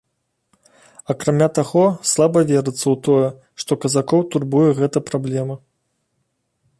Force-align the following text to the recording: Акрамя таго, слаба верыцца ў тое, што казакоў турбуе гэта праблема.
Акрамя 1.13 1.47
таго, 1.57 1.83
слаба 2.13 2.39
верыцца 2.53 2.83
ў 2.93 2.95
тое, 3.07 3.27
што 3.65 3.71
казакоў 3.83 4.25
турбуе 4.37 4.65
гэта 4.81 4.97
праблема. 5.11 5.55